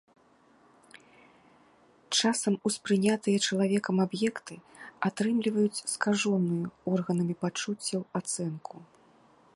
[2.17, 4.55] Часам успрынятыя чалавекам аб'екты
[5.11, 6.59] атрымліваюць скажоную
[6.97, 8.75] органамі пачуццяў ацэнку.